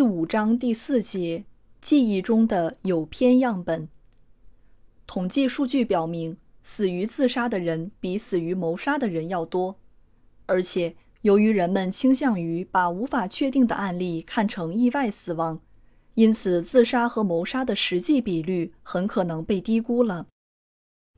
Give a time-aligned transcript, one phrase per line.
[0.00, 1.44] 第五章第四节：
[1.82, 3.86] 记忆中的有偏样本。
[5.06, 9.76] 统计数据表明，死于自杀的人比死于谋杀的人要多。
[10.46, 15.60] 而且，由于人们倾向于把无法确定的案例看成意外死亡，
[16.14, 20.28] 因此自杀和谋杀的实际比率很可能被低估了。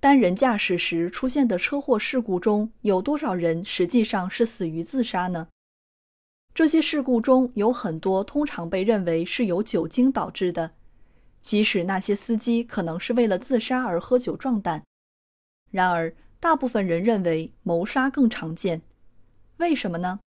[0.00, 5.46] 单人驾驶时出现的车祸事故中有多少人实际上是死于自杀呢？
[6.54, 10.72] 这些事故中有很多通常被认为是由酒精导致的，
[11.40, 14.82] 即使那些司机可能是为了自杀而喝酒壮胆。
[15.70, 18.82] 然而，大部分人认为谋杀更常见。
[19.56, 20.20] 为什么呢？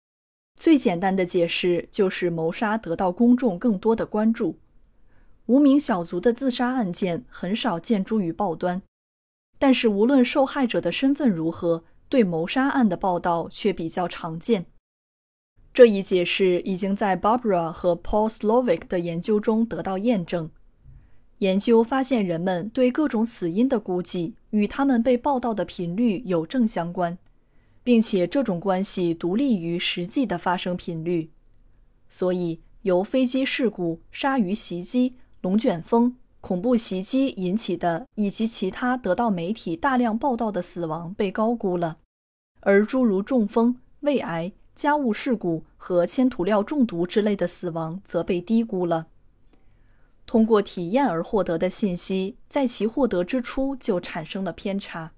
[0.60, 4.58] 最简单的解释就是谋杀得到公众更多的关注。
[5.46, 8.82] 无名小卒的自杀案件很少见诸于报端，
[9.60, 14.66] 但是无论受害者的身份如何，对谋杀案的报道却比较常见。
[15.76, 20.50] 这一解释已经在 Barbara 和 Paul Slovic 的研究中得到验证。
[21.40, 27.18] 研究发现，人们对各种死因的估计与他们被报道的频率有正相关，
[27.84, 31.30] 并且这种关系独立于实际的发生频率。
[32.08, 41.98] 所以，由飞机事故、鲨鱼袭击、龙卷风、恐怖袭击引起的以及其他得到媒体大量报道的死亡被高估了，
[42.62, 44.54] 而诸如中风、胃癌。
[44.76, 49.08] 家务事故和铅涂料中毒之类的死亡则被低估了。
[50.28, 55.12] 通过体验而获得的信息，在其获得之初就产生了偏差。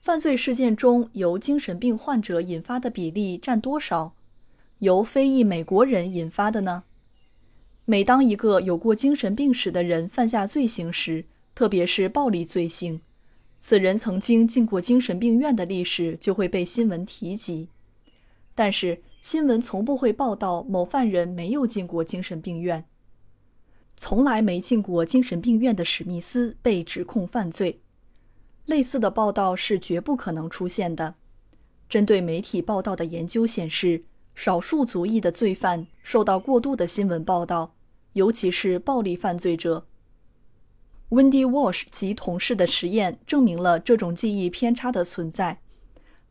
[0.00, 4.14] 犯罪事件中由精神病患者引发的比例占多少？
[4.80, 6.84] 由非裔美国人引发的呢？
[7.84, 11.24] 每当一个有过精神病史的人犯下罪行时，
[11.54, 13.00] 特别是暴力罪行，
[13.58, 17.68] 此人曾经进过精神病院的历史就会被新闻提及。
[18.60, 22.84] 但是新闻从不会报道某犯人没有进过精神病院。
[23.96, 27.80] 从来没进过精神病院的史密斯被指控犯罪，
[28.66, 31.14] 类似的报道是绝不可能出现的。
[31.88, 34.04] 针对媒体报道的研究显示，
[34.34, 37.74] 少数族裔的罪犯受到过度的新闻报道，
[38.12, 39.86] 尤其是暴力犯罪者。
[41.08, 45.62] Wendy Walsh 及同事的实验证明了这种记忆偏差的存在。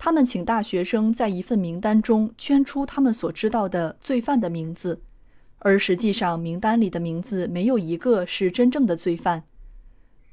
[0.02, 5.02] 他们请大学生在一份名单中圈出他们所知道的罪犯的名字，
[5.58, 9.44] 而实际上名单里的名字没有一个是真正的罪犯。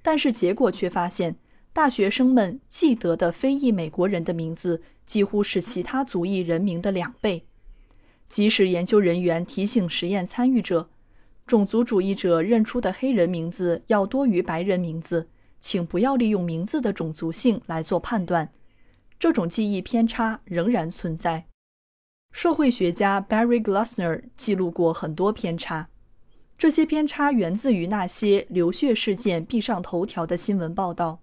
[0.03, 1.35] 但是结果却发现，
[1.73, 7.45] 大学生们记得的非裔美国人的名字几乎是其他族裔人名的两倍。
[8.29, 10.89] 即使研究人员提醒实验参与者，
[11.45, 15.29] 种族主义者认出的黑人名字要多于白人名字，
[15.61, 18.49] 请不要利用名字的种族性来做判断。
[19.19, 21.47] 这种记忆偏差仍然存在。
[22.33, 25.89] 社会学家 Barry Glassner 记录过很多偏差，
[26.59, 31.21] 这些偏差源自于那些流血事件必上头条的新闻报道，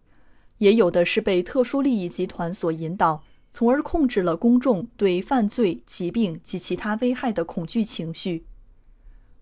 [0.57, 8.45] 也有的是被特殊利益集团所引导，从而控制了公众对犯罪、疾病及其他危害的恐惧情绪。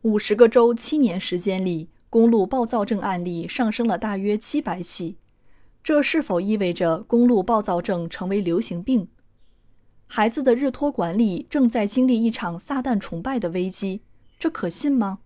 [0.01, 5.15] 五十个州七年时间里，公路暴躁症案例上升了大约七百起。
[5.83, 9.07] 这是否意味着公路暴躁症成为流行病？
[10.05, 14.01] 孩子的日托管理正在经历一场撒旦崇拜的危机，
[14.37, 15.19] 这可信吗？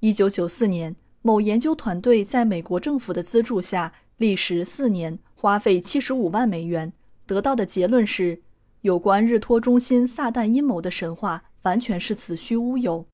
[0.00, 6.92] 一九九四年，某研究团队在美国政府的资助下，历时四年，花费七十五万美元，
[7.26, 8.40] 得到的结论是，
[8.82, 13.04] 有关日托中心撒旦阴谋的神话完全是子虚乌有。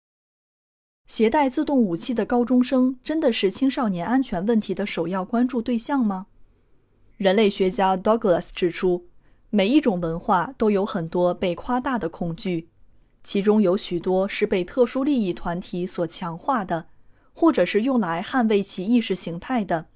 [1.07, 6.27] 携带自动武器的高中生真的是青少年安全问题的首要关注对象吗？
[7.25, 9.07] 人类学家 Douglas 指出，
[9.49, 12.69] 每一种文化都有很多被夸大的恐惧，
[13.23, 16.89] 其中有许多是被特殊利益团体所强化的，
[17.33, 19.87] 或者是用来捍卫其意识形态的。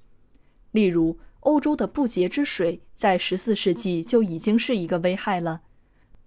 [0.70, 5.60] 例如，欧洲的不洁之水在14世纪就已经是一个危害了，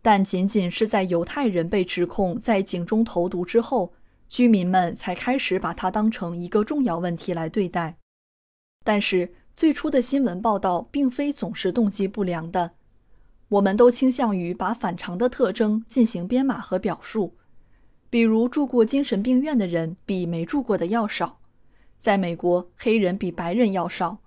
[0.04, 3.92] 但仅仅是在犹太人被指控在井中投毒之后，
[4.30, 7.98] 居民们才开始把它当成一个重要问题来对待。
[8.84, 9.34] 但是。
[9.62, 12.72] 最初的新闻报道并非总是动机不良的，
[13.48, 17.36] 我们都倾向于把反常的特征进行编码和表述。
[18.10, 21.38] 比如住过精神病院的人比没住过的要少，
[22.00, 24.18] 在美国，黑人比白人要少，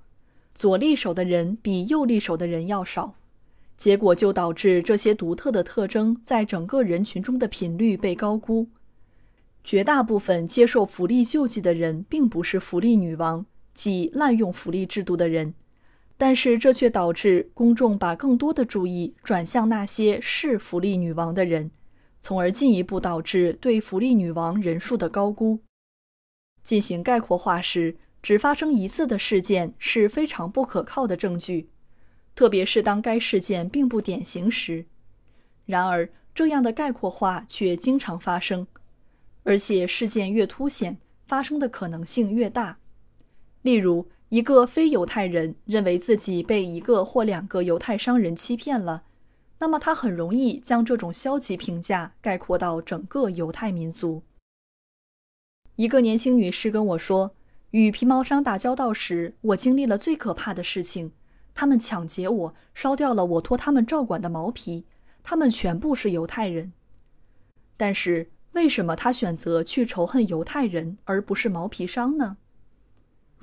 [0.54, 3.14] 左利手的人比右利手的人要少，
[3.76, 8.68] 结果就导致这些独特的特征在整个人群中的频率被高估。
[9.64, 15.52] 绝大部分接受福利救济的人并不是福利女王，即滥用福利制度的人，
[16.16, 21.70] 但是这却导致公众把更多的注意转向那些是福利女王的人。
[22.20, 25.58] 从而进一步导致对福利女王人数的高估。
[26.62, 31.68] 进行概括化时，只发生一次的事件是非常不可靠的证据，
[32.34, 34.86] 特别是当该事件并不典型时。
[35.66, 38.66] 然而，这样的概括化却经常发生，
[39.42, 42.78] 而且事件越凸显，发生的可能性越大。
[43.64, 49.04] 例如，一个非犹太人认为自己被一个或两个犹太商人欺骗了。
[49.58, 54.22] 那么他很容易将这种消极评价概括到整个犹太民族。
[55.76, 57.34] 一个年轻女士跟我说，
[57.70, 61.12] 与皮毛商打交道时，我经历了最可怕的事情：
[61.54, 64.84] 他们抢劫我，烧掉了我托他们照管的毛皮。
[65.22, 66.74] 他们全部是犹太人。
[67.78, 72.36] 但是为什么他选择去仇恨犹太人而不是毛皮商呢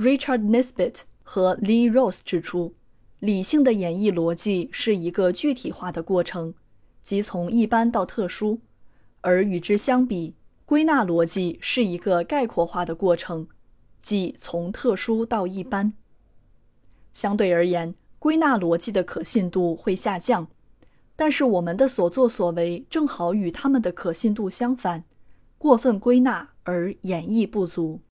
[0.01, 2.73] ？Richard Nisbet 和 Lee Rose 指出。
[3.19, 6.55] 理性的演绎逻辑是一个具体化的过程，
[7.03, 8.57] 即从一般到特殊；
[9.21, 10.33] 而与之相比，
[10.65, 13.47] 归纳逻辑是一个概括化的过程，
[14.01, 15.93] 即从特殊到一般。
[17.13, 20.47] 相对而言，归纳逻辑的可信度会下降，
[21.15, 25.03] 但是我们的所作所为正好与他们的可信度相反，
[25.59, 28.01] 过分归纳而演绎不足。